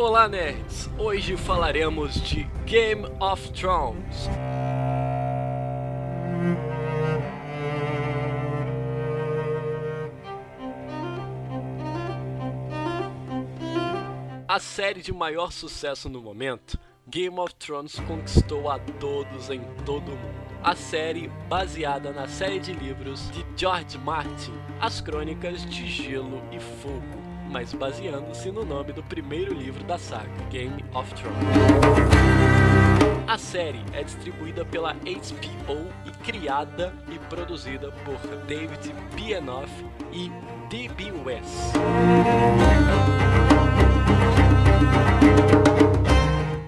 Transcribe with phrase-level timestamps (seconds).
[0.00, 0.88] Olá nerds!
[0.96, 4.28] Hoje falaremos de Game of Thrones.
[14.46, 20.12] A série de maior sucesso no momento, Game of Thrones conquistou a todos em todo
[20.12, 20.48] o mundo.
[20.62, 26.60] A série, baseada na série de livros de George Martin, As Crônicas de Gelo e
[26.60, 27.18] Fogo,
[27.50, 31.38] mas baseando-se no nome do primeiro livro da saga, Game of Thrones.
[33.26, 39.70] A série é distribuída pela HBO e criada e produzida por David Bienoff
[40.12, 40.30] e
[40.70, 41.12] D.B.
[41.24, 41.72] West.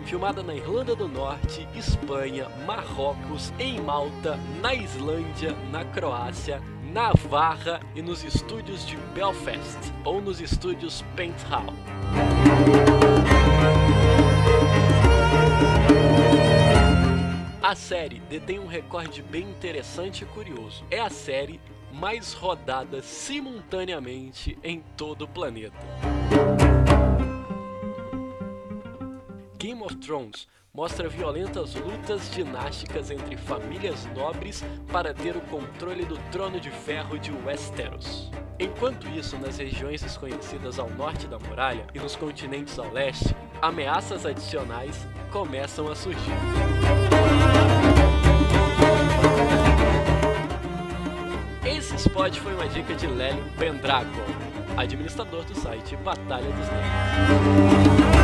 [0.04, 6.60] Filmada na Irlanda do Norte, Espanha, Marrocos, em Malta, na Islândia, na Croácia,
[6.92, 11.72] Navarra e nos estúdios de Belfast ou nos estúdios Penthall.
[17.62, 20.84] A série detém um recorde bem interessante e curioso.
[20.90, 21.60] É a série
[21.92, 25.78] mais rodada simultaneamente em todo o planeta.
[29.56, 36.16] Game of Thrones mostra violentas lutas dinásticas entre famílias nobres para ter o controle do
[36.30, 38.30] trono de ferro de Westeros.
[38.58, 44.24] Enquanto isso, nas regiões desconhecidas ao norte da muralha e nos continentes ao leste, ameaças
[44.24, 46.30] adicionais começam a surgir.
[51.64, 54.24] Esse spot foi uma dica de Lélio Pendragon,
[54.76, 58.19] administrador do site Batalha dos Nerds.